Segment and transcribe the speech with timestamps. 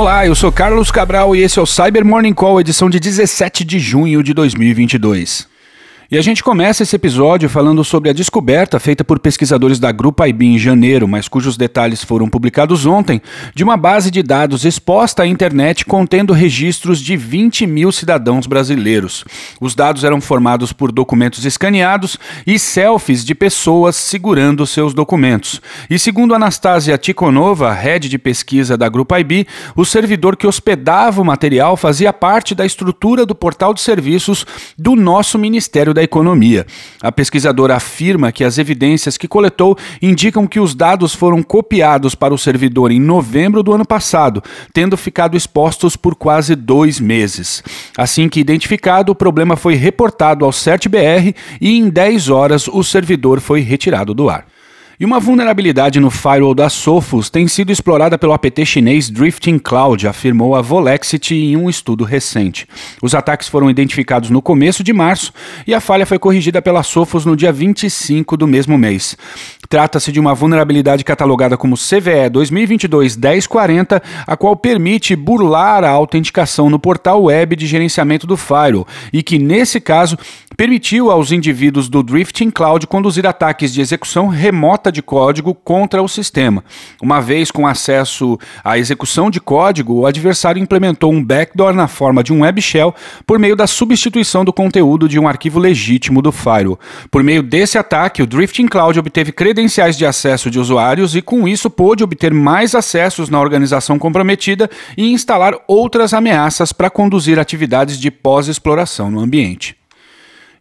[0.00, 3.66] Olá, eu sou Carlos Cabral e esse é o Cyber Morning Call, edição de 17
[3.66, 5.46] de junho de 2022.
[6.12, 10.26] E a gente começa esse episódio falando sobre a descoberta feita por pesquisadores da Grupo
[10.26, 13.22] IB em janeiro, mas cujos detalhes foram publicados ontem,
[13.54, 19.24] de uma base de dados exposta à internet contendo registros de 20 mil cidadãos brasileiros.
[19.60, 25.62] Os dados eram formados por documentos escaneados e selfies de pessoas segurando seus documentos.
[25.88, 29.46] E segundo Anastasia Tikhonova, head de pesquisa da Grupo IB,
[29.76, 34.44] o servidor que hospedava o material fazia parte da estrutura do portal de serviços
[34.76, 36.66] do nosso Ministério da da economia.
[37.02, 42.32] A pesquisadora afirma que as evidências que coletou indicam que os dados foram copiados para
[42.32, 47.62] o servidor em novembro do ano passado, tendo ficado expostos por quase dois meses.
[47.96, 53.40] Assim que identificado, o problema foi reportado ao CertBR e em 10 horas o servidor
[53.40, 54.46] foi retirado do ar.
[55.00, 60.06] E uma vulnerabilidade no firewall da Sophos tem sido explorada pelo APT chinês Drifting Cloud,
[60.06, 62.66] afirmou a Volexity em um estudo recente.
[63.00, 65.32] Os ataques foram identificados no começo de março
[65.66, 69.16] e a falha foi corrigida pela Sophos no dia 25 do mesmo mês.
[69.70, 76.78] Trata-se de uma vulnerabilidade catalogada como CVE 2022-1040, a qual permite burlar a autenticação no
[76.78, 80.18] portal web de gerenciamento do firewall e que, nesse caso,
[80.60, 86.06] permitiu aos indivíduos do Drifting Cloud conduzir ataques de execução remota de código contra o
[86.06, 86.62] sistema.
[87.00, 92.22] Uma vez com acesso à execução de código, o adversário implementou um backdoor na forma
[92.22, 92.94] de um web shell
[93.26, 96.78] por meio da substituição do conteúdo de um arquivo legítimo do firewall.
[97.10, 101.48] Por meio desse ataque, o Drifting Cloud obteve credenciais de acesso de usuários e, com
[101.48, 107.98] isso, pôde obter mais acessos na organização comprometida e instalar outras ameaças para conduzir atividades
[107.98, 109.79] de pós-exploração no ambiente.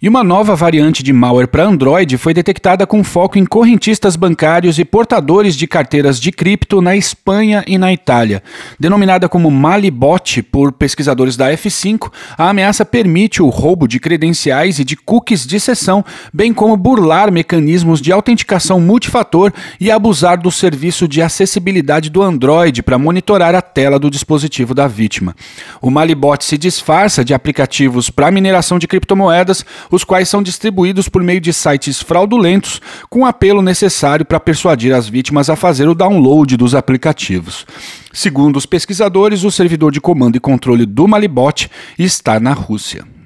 [0.00, 4.78] E uma nova variante de malware para Android foi detectada com foco em correntistas bancários
[4.78, 8.40] e portadores de carteiras de cripto na Espanha e na Itália.
[8.78, 14.84] Denominada como Malibot por pesquisadores da F5, a ameaça permite o roubo de credenciais e
[14.84, 21.08] de cookies de sessão, bem como burlar mecanismos de autenticação multifator e abusar do serviço
[21.08, 25.34] de acessibilidade do Android para monitorar a tela do dispositivo da vítima.
[25.82, 31.22] O Malibot se disfarça de aplicativos para mineração de criptomoedas os quais são distribuídos por
[31.22, 36.56] meio de sites fraudulentos, com apelo necessário para persuadir as vítimas a fazer o download
[36.56, 37.66] dos aplicativos.
[38.12, 43.17] Segundo os pesquisadores, o servidor de comando e controle do Malibot está na Rússia.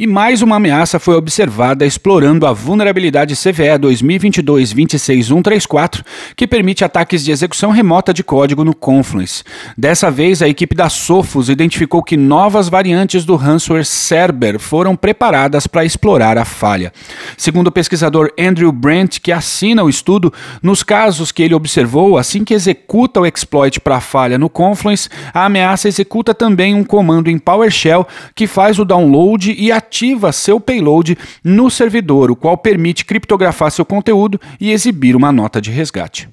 [0.00, 6.04] E mais uma ameaça foi observada explorando a vulnerabilidade CVE 2022-26134,
[6.36, 9.42] que permite ataques de execução remota de código no Confluence.
[9.76, 15.66] Dessa vez, a equipe da Sophos identificou que novas variantes do ransomware Cerber foram preparadas
[15.66, 16.92] para explorar a falha.
[17.36, 20.32] Segundo o pesquisador Andrew Brent, que assina o estudo,
[20.62, 25.08] nos casos que ele observou, assim que executa o exploit para a falha no Confluence,
[25.34, 30.30] a ameaça executa também um comando em PowerShell que faz o download e a ativa
[30.32, 35.70] seu payload no servidor, o qual permite criptografar seu conteúdo e exibir uma nota de
[35.70, 36.28] resgate.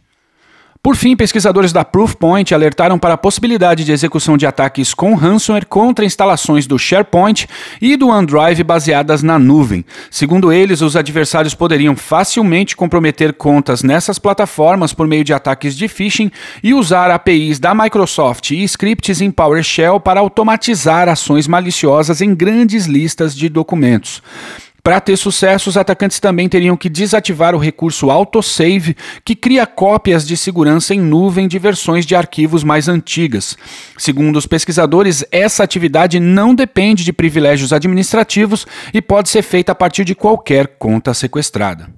[0.85, 5.65] Por fim, pesquisadores da Proofpoint alertaram para a possibilidade de execução de ataques com ransomware
[5.65, 7.47] contra instalações do SharePoint
[7.81, 9.83] e do OneDrive baseadas na nuvem.
[10.11, 15.87] Segundo eles, os adversários poderiam facilmente comprometer contas nessas plataformas por meio de ataques de
[15.87, 16.29] phishing
[16.61, 22.85] e usar APIs da Microsoft e scripts em PowerShell para automatizar ações maliciosas em grandes
[22.85, 24.21] listas de documentos.
[24.85, 30.27] Para ter sucesso, os atacantes também teriam que desativar o recurso autosave, que cria cópias
[30.27, 33.57] de segurança em nuvem de versões de arquivos mais antigas.
[33.97, 39.75] Segundo os pesquisadores, essa atividade não depende de privilégios administrativos e pode ser feita a
[39.75, 41.89] partir de qualquer conta sequestrada.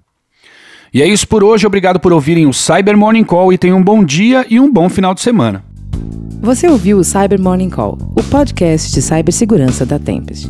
[0.94, 3.84] E é isso por hoje, obrigado por ouvirem o Cyber Morning Call e tenham um
[3.84, 5.62] bom dia e um bom final de semana.
[6.40, 10.50] Você ouviu o Cyber Morning Call, o podcast de cibersegurança da Tempest.